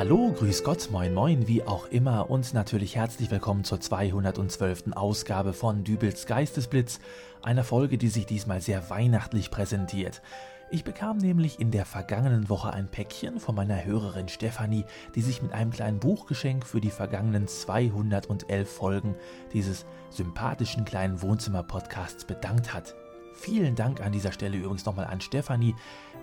Hallo, 0.00 0.32
grüß 0.32 0.64
Gott, 0.64 0.88
moin 0.90 1.12
moin, 1.12 1.46
wie 1.46 1.62
auch 1.62 1.84
immer 1.88 2.30
und 2.30 2.54
natürlich 2.54 2.96
herzlich 2.96 3.30
willkommen 3.30 3.64
zur 3.64 3.80
212. 3.80 4.92
Ausgabe 4.92 5.52
von 5.52 5.84
Dübels 5.84 6.24
Geistesblitz, 6.24 7.00
einer 7.42 7.64
Folge, 7.64 7.98
die 7.98 8.08
sich 8.08 8.24
diesmal 8.24 8.62
sehr 8.62 8.88
weihnachtlich 8.88 9.50
präsentiert. 9.50 10.22
Ich 10.70 10.84
bekam 10.84 11.18
nämlich 11.18 11.60
in 11.60 11.70
der 11.70 11.84
vergangenen 11.84 12.48
Woche 12.48 12.72
ein 12.72 12.90
Päckchen 12.90 13.40
von 13.40 13.54
meiner 13.54 13.84
Hörerin 13.84 14.28
Stefanie, 14.28 14.86
die 15.14 15.20
sich 15.20 15.42
mit 15.42 15.52
einem 15.52 15.70
kleinen 15.70 16.00
Buchgeschenk 16.00 16.64
für 16.64 16.80
die 16.80 16.88
vergangenen 16.88 17.46
211 17.46 18.72
Folgen 18.72 19.16
dieses 19.52 19.84
sympathischen 20.08 20.86
kleinen 20.86 21.20
Wohnzimmer-Podcasts 21.20 22.24
bedankt 22.24 22.72
hat. 22.72 22.94
Vielen 23.40 23.74
Dank 23.74 24.02
an 24.02 24.12
dieser 24.12 24.32
Stelle 24.32 24.58
übrigens 24.58 24.84
nochmal 24.84 25.06
an 25.06 25.22
Stefanie. 25.22 25.74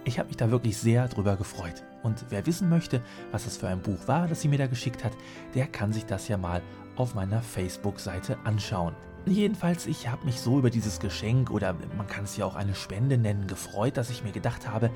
Ich 0.04 0.20
habe 0.20 0.28
mich 0.28 0.38
da 0.38 0.52
wirklich 0.52 0.78
sehr 0.78 1.08
drüber 1.08 1.36
gefreut. 1.36 1.84
Und 2.04 2.24
wer 2.30 2.46
wissen 2.46 2.70
möchte, 2.70 3.02
was 3.32 3.46
das 3.46 3.58
für 3.58 3.68
ein 3.68 3.82
Buch 3.82 4.08
war, 4.08 4.28
das 4.28 4.42
sie 4.42 4.48
mir 4.48 4.60
da 4.60 4.68
geschickt 4.68 5.04
hat, 5.04 5.14
der 5.56 5.66
kann 5.66 5.92
sich 5.92 6.06
das 6.06 6.28
ja 6.28 6.38
mal 6.38 6.62
auf 6.96 7.16
meiner 7.16 7.42
Facebook-Seite 7.42 8.38
anschauen. 8.44 8.96
Jedenfalls, 9.26 9.88
ich 9.88 10.08
habe 10.08 10.26
mich 10.26 10.40
so 10.40 10.60
über 10.60 10.70
dieses 10.70 11.00
Geschenk 11.00 11.50
oder 11.50 11.76
man 11.98 12.06
kann 12.06 12.26
es 12.26 12.38
ja 12.38 12.46
auch 12.46 12.56
eine 12.56 12.76
Spende 12.76 13.18
nennen, 13.18 13.48
gefreut, 13.48 13.98
dass 13.98 14.12
ich 14.12 14.24
mir 14.24 14.32
gedacht 14.32 14.70
habe, 14.70 14.92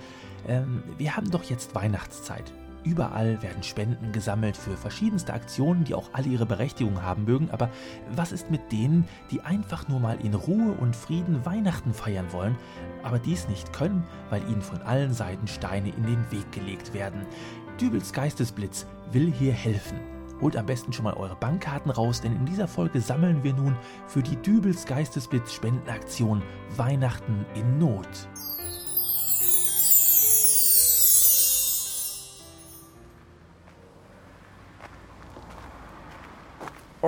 ähm, 0.47 0.83
wir 0.99 1.17
haben 1.17 1.31
doch 1.31 1.43
jetzt 1.45 1.73
Weihnachtszeit. 1.73 2.53
Überall 2.83 3.41
werden 3.43 3.61
Spenden 3.61 4.11
gesammelt 4.11 4.57
für 4.57 4.75
verschiedenste 4.75 5.33
Aktionen, 5.33 5.83
die 5.83 5.93
auch 5.93 6.09
alle 6.13 6.27
ihre 6.27 6.47
Berechtigung 6.47 7.03
haben 7.03 7.25
mögen, 7.25 7.49
aber 7.51 7.69
was 8.15 8.31
ist 8.31 8.49
mit 8.49 8.71
denen, 8.71 9.07
die 9.29 9.41
einfach 9.41 9.87
nur 9.87 9.99
mal 9.99 10.19
in 10.23 10.33
Ruhe 10.33 10.71
und 10.71 10.95
Frieden 10.95 11.45
Weihnachten 11.45 11.93
feiern 11.93 12.31
wollen, 12.31 12.57
aber 13.03 13.19
dies 13.19 13.47
nicht 13.47 13.71
können, 13.71 14.03
weil 14.31 14.41
ihnen 14.49 14.63
von 14.63 14.81
allen 14.81 15.13
Seiten 15.13 15.47
Steine 15.47 15.89
in 15.89 16.03
den 16.07 16.31
Weg 16.31 16.51
gelegt 16.51 16.93
werden? 16.93 17.27
Dübels 17.79 18.13
Geistesblitz 18.13 18.87
will 19.11 19.31
hier 19.31 19.53
helfen. 19.53 19.99
Holt 20.41 20.57
am 20.57 20.65
besten 20.65 20.91
schon 20.91 21.03
mal 21.03 21.13
eure 21.13 21.35
Bankkarten 21.35 21.91
raus, 21.91 22.21
denn 22.21 22.35
in 22.35 22.45
dieser 22.45 22.67
Folge 22.67 22.99
sammeln 22.99 23.43
wir 23.43 23.53
nun 23.53 23.75
für 24.07 24.23
die 24.23 24.37
Dübels 24.37 24.87
Geistesblitz 24.87 25.53
Spendenaktion 25.53 26.41
Weihnachten 26.75 27.45
in 27.53 27.77
Not. 27.77 28.07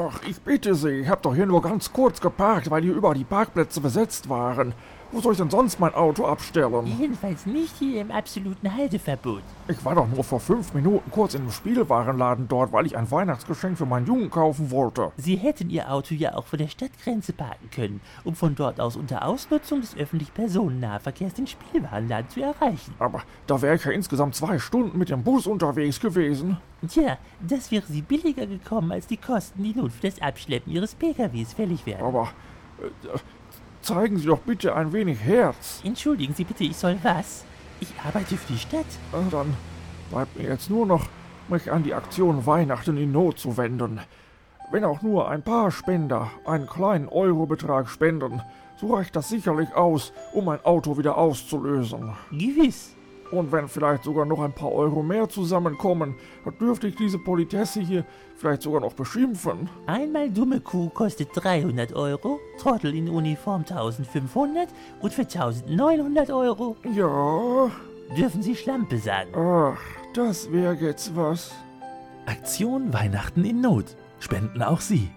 Ach, 0.06 0.20
ich 0.28 0.42
bitte 0.42 0.76
Sie, 0.76 0.90
ich 0.90 1.08
hab 1.08 1.22
doch 1.22 1.34
hier 1.34 1.46
nur 1.46 1.62
ganz 1.62 1.94
kurz 1.94 2.20
geparkt, 2.20 2.70
weil 2.70 2.84
hier 2.84 2.94
überall 2.94 3.16
die 3.16 3.24
Parkplätze 3.24 3.80
besetzt 3.80 4.28
waren. 4.28 4.74
Wo 5.14 5.22
soll 5.22 5.34
ich 5.34 5.38
denn 5.38 5.52
sonst 5.52 5.80
mein 5.80 5.94
Auto 5.94 6.26
abstellen? 6.26 6.88
Jedenfalls 7.00 7.46
nicht 7.46 7.78
hier 7.78 8.02
im 8.02 8.10
absoluten 8.10 8.76
Halteverbot. 8.76 9.44
Ich 9.68 9.86
war 9.86 9.94
doch 9.94 10.08
nur 10.08 10.24
vor 10.24 10.40
fünf 10.40 10.74
Minuten 10.74 11.12
kurz 11.12 11.36
in 11.36 11.42
einem 11.42 11.52
Spielwarenladen 11.52 12.48
dort, 12.48 12.72
weil 12.72 12.88
ich 12.88 12.98
ein 12.98 13.12
Weihnachtsgeschenk 13.12 13.78
für 13.78 13.86
meinen 13.86 14.08
Jungen 14.08 14.32
kaufen 14.32 14.72
wollte. 14.72 15.12
Sie 15.18 15.36
hätten 15.36 15.70
Ihr 15.70 15.92
Auto 15.92 16.16
ja 16.16 16.34
auch 16.34 16.48
vor 16.48 16.58
der 16.58 16.68
Stadtgrenze 16.68 17.32
parken 17.32 17.70
können, 17.70 18.02
um 18.24 18.34
von 18.34 18.56
dort 18.56 18.80
aus 18.80 18.96
unter 18.96 19.24
Ausnutzung 19.24 19.82
des 19.82 19.96
öffentlichen 19.96 20.34
Personennahverkehrs 20.34 21.36
den 21.36 21.46
Spielwarenladen 21.46 22.32
zu 22.32 22.42
erreichen. 22.42 22.96
Aber 22.98 23.22
da 23.46 23.62
wäre 23.62 23.76
ich 23.76 23.86
ja 23.86 23.92
insgesamt 23.92 24.34
zwei 24.34 24.58
Stunden 24.58 24.98
mit 24.98 25.10
dem 25.10 25.24
Bus 25.24 25.46
unterwegs 25.46 26.00
gewesen. 26.00 26.58
Tja, 26.88 27.20
das 27.40 27.70
wäre 27.70 27.86
Sie 27.88 28.02
billiger 28.02 28.48
gekommen 28.48 28.92
als 28.92 29.06
die 29.06 29.18
Kosten, 29.18 29.62
die 29.62 29.76
nun 29.76 29.92
für 29.92 30.08
das 30.08 30.20
Abschleppen 30.20 30.74
Ihres 30.74 30.96
PKWs 30.96 31.54
fällig 31.54 31.86
werden. 31.86 32.04
Aber 32.04 32.30
äh, 32.82 33.08
zeigen 33.84 34.18
Sie 34.18 34.26
doch 34.26 34.40
bitte 34.40 34.76
ein 34.76 34.94
wenig 34.94 35.20
Herz. 35.20 35.82
Entschuldigen 35.84 36.34
Sie 36.34 36.44
bitte, 36.44 36.64
ich 36.64 36.78
soll 36.78 36.98
was? 37.04 37.46
Ich 37.80 37.94
arbeite 38.04 38.38
für 38.38 38.54
die 38.54 38.60
Stadt. 38.60 38.86
Dann 39.32 39.56
bleibt 40.10 40.38
mir 40.38 40.48
jetzt 40.48 40.70
nur 40.70 40.86
noch, 40.86 41.08
mich 41.50 41.72
an 41.72 41.84
die 41.84 41.94
Aktion 41.94 42.46
Weihnachten 42.46 42.98
in 42.98 43.12
Not 43.12 43.40
zu 43.40 43.58
wenden. 43.58 44.00
Wenn 44.72 44.86
auch 44.86 45.02
nur 45.02 45.30
ein 45.30 45.44
paar 45.44 45.72
Spender 45.72 46.32
einen 46.46 46.68
kleinen 46.68 47.10
Eurobetrag 47.10 47.90
spenden, 47.90 48.42
so 48.78 48.96
reicht 48.96 49.16
das 49.16 49.30
sicherlich 49.30 49.74
aus, 49.76 50.14
um 50.32 50.46
mein 50.46 50.64
Auto 50.66 50.98
wieder 50.98 51.18
auszulösen. 51.18 52.14
Gewiss. 52.32 52.96
Und 53.34 53.52
wenn 53.52 53.68
vielleicht 53.68 54.04
sogar 54.04 54.26
noch 54.26 54.42
ein 54.42 54.54
paar 54.54 54.72
Euro 54.72 55.02
mehr 55.02 55.28
zusammenkommen, 55.28 56.14
dann 56.46 56.56
dürfte 56.60 56.88
ich 56.88 56.96
diese 56.96 57.18
Politesse 57.18 57.82
hier 57.82 58.06
vielleicht 58.36 58.62
sogar 58.62 58.80
noch 58.82 58.94
beschimpfen. 58.94 59.68
Einmal 59.88 60.30
dumme 60.30 60.60
Kuh 60.60 60.90
kostet 60.90 61.30
300 61.34 61.94
Euro, 61.94 62.40
Trottel 62.60 62.94
in 62.94 63.10
Uniform 63.10 63.62
1500 63.68 64.70
und 65.02 65.14
für 65.14 65.24
1900 65.24 66.30
Euro 66.30 66.76
Ja, 66.96 67.72
dürfen 68.16 68.44
Sie 68.44 68.56
Schlampe 68.56 69.00
sagen. 69.00 69.32
ach, 69.36 69.82
das 70.14 70.52
wäre 70.52 70.76
jetzt 70.76 71.16
was. 71.16 71.52
Aktion 72.28 72.94
Weihnachten 72.94 73.44
in 73.46 73.62
Not. 73.62 73.96
Spenden 74.20 74.62
auch 74.62 74.80
Sie. 74.80 75.10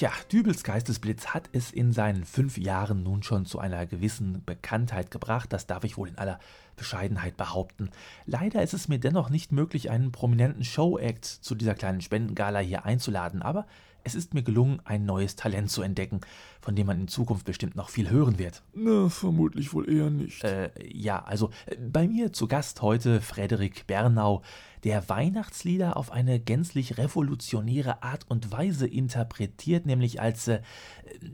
Tja, 0.00 0.12
Dübels 0.32 0.64
Geistesblitz 0.64 1.26
hat 1.26 1.50
es 1.52 1.70
in 1.70 1.92
seinen 1.92 2.24
fünf 2.24 2.56
Jahren 2.56 3.02
nun 3.02 3.22
schon 3.22 3.44
zu 3.44 3.58
einer 3.58 3.84
gewissen 3.84 4.42
Bekanntheit 4.46 5.10
gebracht, 5.10 5.52
das 5.52 5.66
darf 5.66 5.84
ich 5.84 5.98
wohl 5.98 6.08
in 6.08 6.16
aller 6.16 6.38
Bescheidenheit 6.80 7.36
behaupten. 7.36 7.90
Leider 8.24 8.62
ist 8.62 8.72
es 8.72 8.88
mir 8.88 8.98
dennoch 8.98 9.28
nicht 9.28 9.52
möglich, 9.52 9.90
einen 9.90 10.12
prominenten 10.12 10.64
Show-Act 10.64 11.26
zu 11.26 11.54
dieser 11.54 11.74
kleinen 11.74 12.00
Spendengala 12.00 12.60
hier 12.60 12.86
einzuladen, 12.86 13.42
aber 13.42 13.66
es 14.02 14.14
ist 14.14 14.32
mir 14.32 14.42
gelungen, 14.42 14.80
ein 14.84 15.04
neues 15.04 15.36
Talent 15.36 15.70
zu 15.70 15.82
entdecken, 15.82 16.20
von 16.60 16.74
dem 16.74 16.86
man 16.86 17.00
in 17.00 17.08
Zukunft 17.08 17.44
bestimmt 17.44 17.76
noch 17.76 17.90
viel 17.90 18.08
hören 18.10 18.38
wird. 18.38 18.62
Na, 18.72 19.10
vermutlich 19.10 19.74
wohl 19.74 19.90
eher 19.90 20.08
nicht. 20.08 20.42
Äh, 20.42 20.70
ja, 20.90 21.22
also 21.22 21.50
äh, 21.66 21.76
bei 21.76 22.08
mir 22.08 22.32
zu 22.32 22.48
Gast 22.48 22.80
heute 22.80 23.20
Frederik 23.20 23.86
Bernau, 23.86 24.42
der 24.84 25.08
Weihnachtslieder 25.10 25.98
auf 25.98 26.10
eine 26.10 26.40
gänzlich 26.40 26.96
revolutionäre 26.96 28.02
Art 28.02 28.24
und 28.28 28.50
Weise 28.50 28.86
interpretiert, 28.86 29.84
nämlich 29.84 30.20
als, 30.20 30.48
äh, 30.48 30.62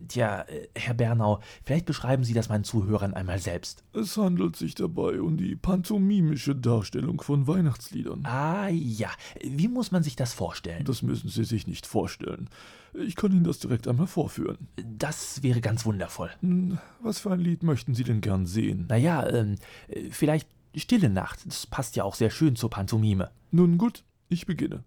tja, 0.09 0.43
äh, 0.43 0.69
Herr 0.75 0.95
Bernau, 0.95 1.41
vielleicht 1.65 1.87
beschreiben 1.87 2.25
Sie 2.25 2.35
das 2.35 2.49
meinen 2.49 2.65
Zuhörern 2.65 3.15
einmal 3.15 3.39
selbst. 3.39 3.85
Es 3.93 4.17
handelt 4.17 4.57
sich 4.57 4.75
dabei 4.75 5.21
um 5.21 5.37
die 5.37 5.57
pantomimische 5.57 6.55
Darstellung 6.55 7.21
von 7.21 7.47
Weihnachtsliedern. 7.47 8.25
Ah 8.25 8.69
ja, 8.69 9.11
wie 9.43 9.69
muss 9.69 9.93
man 9.93 10.03
sich 10.03 10.17
das 10.17 10.33
vorstellen? 10.33 10.85
Das 10.85 11.03
müssen 11.03 11.29
Sie 11.29 11.45
sich 11.45 11.67
nicht 11.67 11.87
vorstellen. 11.87 12.49
Ich 12.95 13.17
kann 13.17 13.33
Ihnen 13.33 13.45
das 13.45 13.59
direkt 13.59 13.89
einmal 13.89 14.07
vorführen. 14.07 14.69
Das 14.77 15.43
wäre 15.43 15.61
ganz 15.61 15.85
wundervoll. 15.85 16.31
Hm, 16.41 16.79
Was 17.01 17.19
für 17.19 17.31
ein 17.31 17.41
Lied 17.41 17.63
möchten 17.63 17.95
Sie 17.95 18.05
denn 18.05 18.21
gern 18.21 18.47
sehen? 18.47 18.87
Naja, 18.89 19.29
ähm, 19.29 19.57
äh, 19.89 20.11
vielleicht 20.11 20.49
Stille 20.75 21.09
Nacht, 21.09 21.41
das 21.47 21.67
passt 21.67 21.97
ja 21.97 22.05
auch 22.05 22.15
sehr 22.15 22.31
schön 22.31 22.55
zur 22.55 22.71
Pantomime. 22.71 23.31
Nun 23.51 23.79
gut, 23.79 24.05
ich 24.29 24.47
beginne. 24.47 24.85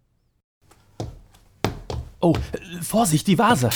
Oh, 2.19 2.35
äh, 2.51 2.81
Vorsicht, 2.81 3.27
die 3.27 3.37
Vase! 3.37 3.69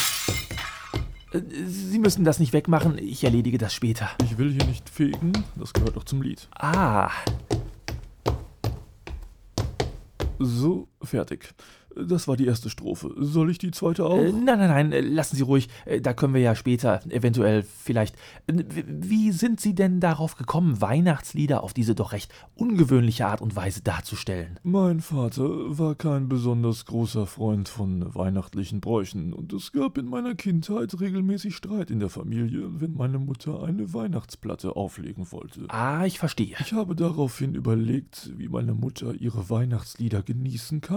Sie 1.65 1.99
müssen 1.99 2.23
das 2.23 2.39
nicht 2.39 2.53
wegmachen, 2.53 2.97
ich 2.97 3.23
erledige 3.23 3.57
das 3.57 3.73
später. 3.73 4.09
Ich 4.23 4.37
will 4.37 4.51
hier 4.51 4.65
nicht 4.65 4.89
fegen, 4.89 5.33
das 5.55 5.73
gehört 5.73 5.95
doch 5.95 6.03
zum 6.03 6.21
Lied. 6.21 6.47
Ah, 6.55 7.09
So, 10.45 10.87
fertig. 11.03 11.53
Das 11.95 12.27
war 12.27 12.35
die 12.35 12.47
erste 12.47 12.71
Strophe. 12.71 13.13
Soll 13.19 13.51
ich 13.51 13.59
die 13.59 13.69
zweite 13.69 14.05
auch? 14.05 14.17
Äh, 14.17 14.31
nein, 14.31 14.57
nein, 14.57 14.69
nein, 14.69 14.91
äh, 14.91 15.01
lassen 15.01 15.35
Sie 15.35 15.43
ruhig. 15.43 15.69
Äh, 15.85 16.01
Da 16.01 16.13
können 16.13 16.33
wir 16.33 16.41
ja 16.41 16.55
später, 16.55 17.01
eventuell, 17.09 17.63
vielleicht. 17.63 18.15
Wie 18.47 19.31
sind 19.31 19.59
Sie 19.61 19.75
denn 19.75 19.99
darauf 19.99 20.35
gekommen, 20.35 20.81
Weihnachtslieder 20.81 21.63
auf 21.63 21.73
diese 21.73 21.93
doch 21.93 22.11
recht 22.11 22.33
ungewöhnliche 22.55 23.27
Art 23.27 23.41
und 23.41 23.55
Weise 23.55 23.81
darzustellen? 23.81 24.59
Mein 24.63 25.01
Vater 25.01 25.43
war 25.77 25.93
kein 25.93 26.29
besonders 26.29 26.85
großer 26.85 27.27
Freund 27.27 27.69
von 27.69 28.15
weihnachtlichen 28.15 28.81
Bräuchen 28.81 29.31
und 29.31 29.53
es 29.53 29.71
gab 29.71 29.97
in 29.99 30.07
meiner 30.07 30.33
Kindheit 30.33 30.99
regelmäßig 30.99 31.55
Streit 31.55 31.91
in 31.91 31.99
der 31.99 32.09
Familie, 32.09 32.81
wenn 32.81 32.95
meine 32.95 33.19
Mutter 33.19 33.63
eine 33.63 33.93
Weihnachtsplatte 33.93 34.75
auflegen 34.75 35.31
wollte. 35.31 35.65
Ah, 35.67 36.05
ich 36.05 36.17
verstehe. 36.17 36.55
Ich 36.59 36.73
habe 36.73 36.95
daraufhin 36.95 37.53
überlegt, 37.53 38.31
wie 38.35 38.49
meine 38.49 38.73
Mutter 38.73 39.13
ihre 39.13 39.49
Weihnachtslieder 39.51 40.23
genießen 40.23 40.81
kann, 40.81 40.92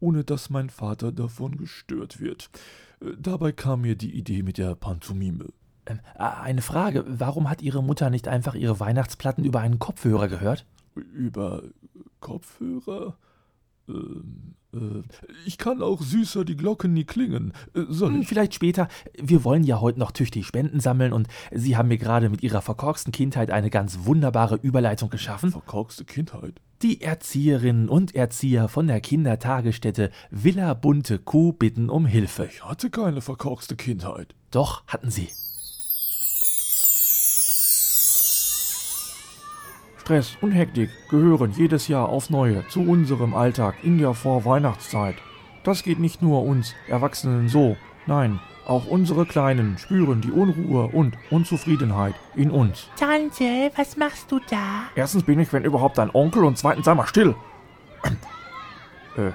ohne 0.00 0.24
dass 0.24 0.50
mein 0.50 0.70
Vater 0.70 1.12
davon 1.12 1.56
gestört 1.56 2.20
wird. 2.20 2.50
Äh, 3.00 3.12
Dabei 3.18 3.52
kam 3.52 3.82
mir 3.82 3.96
die 3.96 4.12
Idee 4.16 4.42
mit 4.42 4.58
der 4.58 4.74
Pantomime. 4.74 5.46
Ähm, 5.86 6.00
Eine 6.14 6.62
Frage, 6.62 7.04
warum 7.06 7.48
hat 7.50 7.62
Ihre 7.62 7.82
Mutter 7.82 8.10
nicht 8.10 8.28
einfach 8.28 8.54
ihre 8.54 8.80
Weihnachtsplatten 8.80 9.44
über 9.44 9.60
einen 9.60 9.78
Kopfhörer 9.78 10.28
gehört? 10.28 10.66
Über 10.94 11.62
Kopfhörer? 12.20 13.16
Ähm, 13.88 14.54
äh, 14.74 15.02
ich 15.46 15.58
kann 15.58 15.82
auch 15.82 16.00
süßer 16.02 16.44
die 16.44 16.56
Glocken 16.56 16.92
nie 16.92 17.04
klingen. 17.04 17.52
Äh, 17.74 17.82
Hm, 17.82 18.20
ich? 18.22 18.28
Vielleicht 18.28 18.54
später. 18.54 18.88
Wir 19.18 19.44
wollen 19.44 19.64
ja 19.64 19.80
heute 19.80 19.98
noch 19.98 20.12
tüchtig 20.12 20.46
Spenden 20.46 20.80
sammeln 20.80 21.12
und 21.12 21.28
Sie 21.50 21.76
haben 21.76 21.88
mir 21.88 21.98
gerade 21.98 22.28
mit 22.28 22.42
Ihrer 22.42 22.62
verkorksten 22.62 23.12
Kindheit 23.12 23.50
eine 23.50 23.70
ganz 23.70 24.00
wunderbare 24.04 24.56
Überleitung 24.56 25.10
geschaffen. 25.10 25.50
Verkorkste 25.50 26.04
Kindheit. 26.04 26.60
Die 26.82 27.02
Erzieherinnen 27.02 27.90
und 27.90 28.14
Erzieher 28.14 28.66
von 28.66 28.86
der 28.86 29.02
Kindertagesstätte 29.02 30.10
Villa 30.30 30.72
Bunte 30.72 31.18
Kuh 31.18 31.52
bitten 31.52 31.90
um 31.90 32.06
Hilfe. 32.06 32.46
Ich 32.46 32.64
hatte 32.64 32.88
keine 32.88 33.20
verkorkste 33.20 33.76
Kindheit. 33.76 34.34
Doch, 34.50 34.82
hatten 34.86 35.10
sie. 35.10 35.28
Stress 39.98 40.38
und 40.40 40.52
Hektik 40.52 40.88
gehören 41.10 41.52
jedes 41.54 41.86
Jahr 41.86 42.08
aufs 42.08 42.30
Neue 42.30 42.66
zu 42.68 42.80
unserem 42.80 43.34
Alltag 43.34 43.74
in 43.82 43.98
der 43.98 44.14
Vorweihnachtszeit. 44.14 45.16
Das 45.64 45.82
geht 45.82 45.98
nicht 45.98 46.22
nur 46.22 46.44
uns 46.44 46.72
Erwachsenen 46.88 47.50
so, 47.50 47.76
nein, 48.06 48.40
auch 48.66 48.86
unsere 48.86 49.26
Kleinen 49.26 49.78
spüren 49.78 50.20
die 50.20 50.30
Unruhe 50.30 50.86
und 50.88 51.16
Unzufriedenheit 51.30 52.14
in 52.34 52.50
uns. 52.50 52.88
Tante, 52.96 53.70
was 53.76 53.96
machst 53.96 54.30
du 54.30 54.40
da? 54.50 54.84
Erstens 54.94 55.24
bin 55.24 55.40
ich, 55.40 55.52
wenn 55.52 55.64
überhaupt, 55.64 55.98
dein 55.98 56.14
Onkel 56.14 56.44
und 56.44 56.58
zweitens 56.58 56.84
sei 56.84 56.94
mal 56.94 57.06
still. 57.06 57.34
äh, 59.16 59.32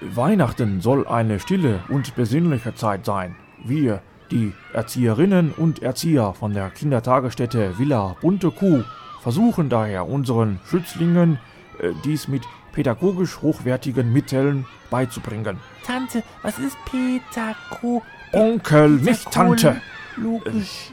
Weihnachten 0.00 0.80
soll 0.80 1.06
eine 1.06 1.40
stille 1.40 1.80
und 1.88 2.14
besinnliche 2.14 2.74
Zeit 2.74 3.04
sein. 3.04 3.36
Wir, 3.64 4.02
die 4.30 4.52
Erzieherinnen 4.72 5.52
und 5.52 5.82
Erzieher 5.82 6.34
von 6.34 6.52
der 6.52 6.70
Kindertagesstätte 6.70 7.78
Villa 7.78 8.16
Bunte 8.20 8.50
Kuh, 8.50 8.84
versuchen 9.20 9.68
daher 9.68 10.08
unseren 10.08 10.60
Schützlingen 10.68 11.38
äh, 11.80 11.90
dies 12.04 12.28
mit 12.28 12.42
pädagogisch 12.72 13.40
hochwertigen 13.42 14.12
Mitteln 14.12 14.66
beizubringen. 14.90 15.58
Tante, 15.84 16.22
was 16.42 16.58
ist 16.58 16.76
Pädago? 16.84 18.02
Onkel, 18.32 18.90
nicht 18.90 19.30
Tante. 19.30 19.80
Logisch. 20.16 20.92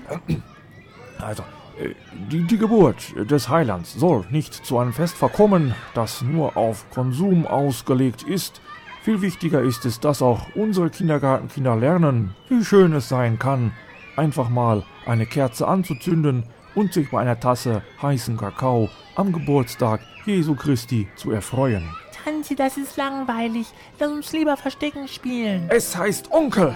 Also, 1.20 1.44
äh, 1.80 1.94
die, 2.32 2.44
die 2.44 2.58
Geburt 2.58 3.14
des 3.30 3.50
Heilands 3.50 3.94
soll 3.94 4.26
nicht 4.30 4.54
zu 4.54 4.78
einem 4.78 4.94
Fest 4.94 5.16
verkommen, 5.16 5.74
das 5.94 6.22
nur 6.22 6.58
auf 6.58 6.90
Konsum 6.92 7.46
ausgelegt 7.46 8.24
ist. 8.24 8.62
Viel 9.04 9.22
wichtiger 9.22 9.62
ist 9.62 9.86
es, 9.86 10.00
dass 10.00 10.22
auch 10.22 10.48
unsere 10.56 10.90
Kindergartenkinder 10.90 11.76
lernen, 11.76 12.34
wie 12.50 12.64
schön 12.64 12.94
es 12.94 13.10
sein 13.10 13.38
kann, 13.38 13.72
einfach 14.16 14.50
mal 14.50 14.84
eine 15.06 15.26
Kerze 15.26 15.68
anzuzünden 15.68 16.44
und 16.74 16.94
sich 16.94 17.12
bei 17.12 17.22
einer 17.22 17.40
Tasse 17.40 17.82
heißen 18.02 18.38
Kakao 18.38 18.90
am 19.16 19.32
Geburtstag 19.32 20.02
Jesu 20.26 20.56
Christi 20.56 21.08
zu 21.16 21.32
erfreuen. 21.32 21.88
Tante, 22.24 22.56
das 22.56 22.78
ist 22.78 22.98
langweilig. 22.98 23.68
Lass 24.00 24.12
uns 24.12 24.32
lieber 24.34 24.58
Verstecken 24.58 25.08
spielen. 25.08 25.68
Es 25.70 25.96
heißt 25.96 26.32
Onkel. 26.32 26.76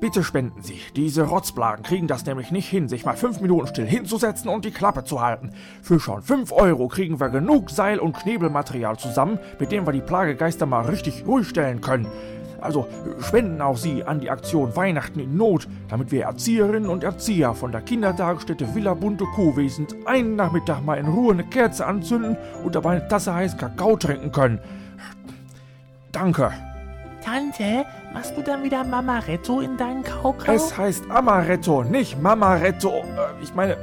Bitte 0.00 0.24
spenden 0.24 0.62
Sie. 0.62 0.80
Diese 0.96 1.24
Rotzblagen 1.24 1.84
kriegen 1.84 2.06
das 2.06 2.24
nämlich 2.24 2.50
nicht 2.50 2.68
hin, 2.68 2.88
sich 2.88 3.04
mal 3.04 3.16
fünf 3.16 3.40
Minuten 3.40 3.66
still 3.66 3.86
hinzusetzen 3.86 4.48
und 4.48 4.64
die 4.64 4.70
Klappe 4.70 5.04
zu 5.04 5.20
halten. 5.20 5.50
Für 5.82 6.00
schon 6.00 6.22
fünf 6.22 6.52
Euro 6.52 6.88
kriegen 6.88 7.20
wir 7.20 7.28
genug 7.28 7.70
Seil- 7.70 7.98
und 7.98 8.16
Knebelmaterial 8.16 8.98
zusammen, 8.98 9.38
mit 9.58 9.72
dem 9.72 9.86
wir 9.86 9.92
die 9.92 10.00
Plagegeister 10.00 10.64
mal 10.64 10.86
richtig 10.86 11.26
ruhig 11.26 11.48
stellen 11.48 11.82
können. 11.82 12.06
Also 12.62 12.86
spenden 13.20 13.60
auch 13.60 13.76
Sie 13.76 14.02
an 14.04 14.20
die 14.20 14.30
Aktion 14.30 14.74
Weihnachten 14.74 15.20
in 15.20 15.36
Not, 15.36 15.68
damit 15.88 16.12
wir 16.12 16.24
Erzieherinnen 16.24 16.88
und 16.88 17.04
Erzieher 17.04 17.54
von 17.54 17.72
der 17.72 17.82
Kindertagesstätte 17.82 18.74
Villa 18.74 18.94
Bunte 18.94 19.24
Kuhwesend 19.34 19.94
einen 20.06 20.36
Nachmittag 20.36 20.82
mal 20.82 20.98
in 20.98 21.08
Ruhe 21.08 21.32
eine 21.32 21.44
Kerze 21.44 21.86
anzünden 21.86 22.36
und 22.64 22.74
dabei 22.74 22.92
eine 22.92 23.08
Tasse 23.08 23.34
heiß 23.34 23.56
Kakao 23.58 23.96
trinken 23.96 24.32
können. 24.32 24.60
Danke. 26.12 26.52
Tante, 27.24 27.84
machst 28.12 28.36
du 28.36 28.42
dann 28.42 28.62
wieder 28.62 28.82
Mamaretto 28.84 29.60
in 29.60 29.76
deinen 29.76 30.02
Kaukau? 30.02 30.52
Es 30.52 30.76
heißt 30.76 31.04
Amaretto, 31.10 31.82
nicht 31.84 32.20
Mamaretto. 32.20 32.88
Äh, 33.00 33.42
Ich 33.42 33.54
meine. 33.54 33.76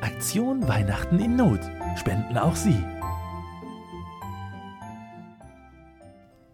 Aktion 0.00 0.66
Weihnachten 0.68 1.18
in 1.18 1.36
Not. 1.36 1.60
Spenden 1.96 2.36
auch 2.38 2.54
Sie. 2.54 2.82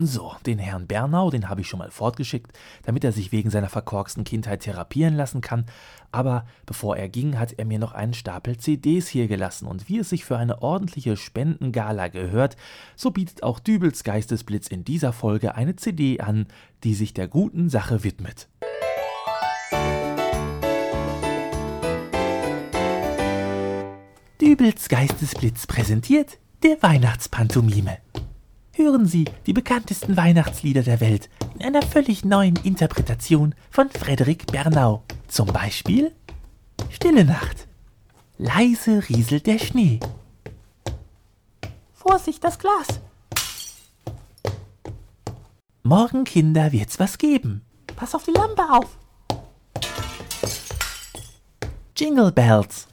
So, 0.07 0.35
den 0.45 0.59
Herrn 0.59 0.87
Bernau, 0.87 1.31
den 1.31 1.49
habe 1.49 1.63
ich 1.63 1.67
schon 1.67 1.79
mal 1.79 1.91
fortgeschickt, 1.91 2.53
damit 2.83 3.05
er 3.05 3.13
sich 3.13 3.33
wegen 3.33 3.49
seiner 3.49 3.71
verkorksten 3.71 4.23
Kindheit 4.23 4.61
therapieren 4.61 5.15
lassen 5.15 5.41
kann. 5.41 5.65
Aber 6.13 6.45
bevor 6.67 6.99
er 6.99 7.09
ging, 7.09 7.39
hat 7.39 7.55
er 7.55 7.65
mir 7.65 7.79
noch 7.79 7.93
einen 7.93 8.13
Stapel 8.13 8.59
CDs 8.59 9.09
hier 9.09 9.29
gelassen. 9.29 9.67
Und 9.67 9.89
wie 9.89 9.99
es 9.99 10.11
sich 10.11 10.27
für 10.27 10.37
eine 10.37 10.61
ordentliche 10.61 11.17
Spendengala 11.17 12.09
gehört, 12.09 12.59
so 12.97 13.13
bietet 13.13 13.43
auch 13.43 13.59
Dübels 13.59 14.05
Geistesblitz 14.05 14.69
in 14.69 14.85
dieser 14.85 15.15
Folge 15.15 15.55
eine 15.55 15.75
CD 15.77 16.21
an, 16.21 16.49
die 16.83 16.95
sich 16.95 17.15
der 17.15 17.27
guten 17.27 17.71
Sache 17.71 18.05
widmet. 18.05 18.49
Dübels 24.39 24.91
Geistesblitz 24.91 25.67
präsentiert 25.67 26.37
der 26.63 26.83
Weihnachtspantomime. 26.83 28.04
Hören 28.77 29.07
Sie 29.07 29.25
die 29.47 29.53
bekanntesten 29.53 30.17
Weihnachtslieder 30.17 30.83
der 30.83 31.01
Welt 31.01 31.31
in 31.55 31.65
einer 31.65 31.83
völlig 31.83 32.25
neuen 32.25 32.57
Interpretation 32.65 33.55
von 33.71 33.89
Frederik 33.89 34.51
Bernau. 34.51 35.05
Zum 35.29 35.47
Beispiel 35.47 36.11
Stille 36.91 37.25
Nacht. 37.25 37.69
Leise 38.37 39.09
rieselt 39.09 39.47
der 39.47 39.61
Schnee. 39.61 40.01
Vorsicht, 41.93 42.43
das 42.43 42.59
Glas. 42.59 43.01
Morgen, 45.85 46.25
Kinder, 46.25 46.73
wird's 46.73 46.99
was 46.99 47.19
geben. 47.19 47.63
Pass 47.95 48.13
auf 48.17 48.25
die 48.25 48.33
Lampe 48.33 48.65
auf. 48.73 48.99
Jingle 51.97 52.33
Bells. 52.33 52.89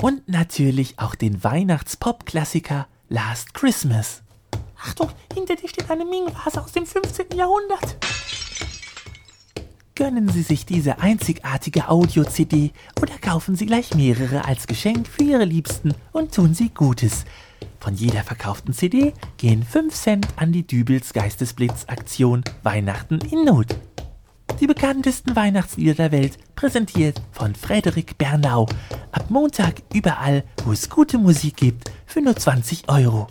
Und 0.00 0.26
natürlich 0.30 0.98
auch 0.98 1.14
den 1.14 1.44
Weihnachtspop-Klassiker 1.44 2.86
Last 3.14 3.54
Christmas. 3.54 4.22
Achtung, 4.76 5.08
hinter 5.32 5.54
dir 5.54 5.68
steht 5.68 5.88
eine 5.88 6.04
Ming-Vase 6.04 6.60
aus 6.60 6.72
dem 6.72 6.84
15. 6.84 7.26
Jahrhundert. 7.36 7.96
Gönnen 9.94 10.28
Sie 10.28 10.42
sich 10.42 10.66
diese 10.66 10.98
einzigartige 10.98 11.88
Audio-CD 11.88 12.72
oder 13.00 13.16
kaufen 13.20 13.54
Sie 13.54 13.66
gleich 13.66 13.94
mehrere 13.94 14.44
als 14.46 14.66
Geschenk 14.66 15.06
für 15.06 15.22
Ihre 15.22 15.44
Liebsten 15.44 15.94
und 16.10 16.34
tun 16.34 16.54
Sie 16.54 16.70
Gutes. 16.70 17.24
Von 17.78 17.94
jeder 17.94 18.24
verkauften 18.24 18.74
CD 18.74 19.14
gehen 19.36 19.62
5 19.62 19.94
Cent 19.94 20.26
an 20.34 20.50
die 20.50 20.66
Dübels 20.66 21.12
Geistesblitz-Aktion 21.12 22.42
Weihnachten 22.64 23.20
in 23.30 23.44
Not. 23.44 23.76
Die 24.58 24.66
bekanntesten 24.66 25.36
Weihnachtslieder 25.36 25.94
der 25.94 26.10
Welt, 26.10 26.38
präsentiert 26.56 27.22
von 27.30 27.54
Frederik 27.54 28.18
Bernau. 28.18 28.66
Ab 29.12 29.26
Montag 29.28 29.82
überall, 29.92 30.42
wo 30.64 30.72
es 30.72 30.90
gute 30.90 31.18
Musik 31.18 31.56
gibt, 31.56 31.90
für 32.14 32.22
nur 32.22 32.36
20 32.36 32.88
Euro. 32.88 33.26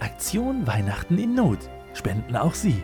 Aktion 0.00 0.66
Weihnachten 0.66 1.18
in 1.18 1.34
Not. 1.34 1.58
Spenden 1.94 2.36
auch 2.36 2.54
Sie. 2.54 2.82